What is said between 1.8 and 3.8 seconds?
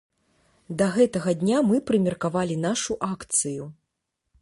прымеркавалі нашу акцыю.